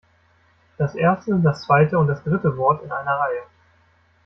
[0.79, 3.43] Das erste, das zweite und das dritte Wort in einer Reihe.